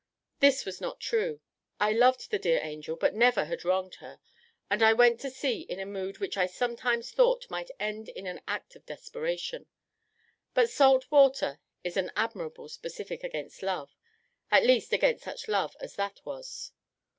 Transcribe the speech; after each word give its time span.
This 0.39 0.65
was 0.65 0.81
not 0.81 0.99
true. 0.99 1.41
I 1.79 1.91
loved 1.91 2.31
the 2.31 2.39
dear 2.39 2.59
angel, 2.63 2.95
but 2.95 3.13
never 3.13 3.45
had 3.45 3.63
wronged 3.63 3.93
her; 3.99 4.19
and 4.67 4.81
I 4.81 4.93
went 4.93 5.19
to 5.19 5.29
sea 5.29 5.61
in 5.61 5.79
a 5.79 5.85
mood 5.85 6.17
which 6.17 6.37
I 6.37 6.47
sometimes 6.47 7.11
thought 7.11 7.47
might 7.51 7.69
end 7.79 8.09
in 8.09 8.25
an 8.25 8.41
act 8.47 8.75
of 8.75 8.83
desperation: 8.87 9.67
but 10.55 10.71
salt 10.71 11.11
water 11.11 11.59
is 11.83 11.97
an 11.97 12.09
admirable 12.15 12.67
specific 12.67 13.23
against 13.23 13.61
love, 13.61 13.95
at 14.49 14.65
least 14.65 14.91
against 14.91 15.23
such 15.23 15.47
love 15.47 15.77
as 15.79 15.95
that 15.97 16.19
was. 16.25 16.71